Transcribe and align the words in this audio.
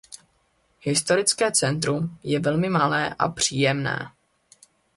Historické 0.81 1.51
centrum 1.51 2.17
je 2.23 2.39
velmi 2.39 2.69
malé 2.69 3.13
a 3.19 3.29
příjemné. 3.29 4.11